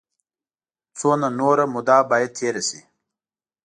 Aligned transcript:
څومره 0.97 1.29
نوره 1.39 1.65
موده 1.73 1.97
باید 2.09 2.31
تېره 2.37 2.61
شي. 2.67 2.79